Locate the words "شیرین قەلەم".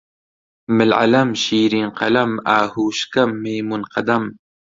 1.43-2.31